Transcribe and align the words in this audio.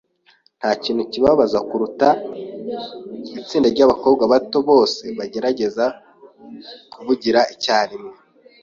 Ntakintu 0.59 1.03
kibabaza 1.11 1.57
kuruta 1.69 2.07
itsinda 3.41 3.67
ryabakobwa 3.75 4.23
bato 4.33 4.57
bose 4.69 5.03
bagerageza 5.17 5.85
kuvugira 6.93 7.39
icyarimwe 7.53 8.13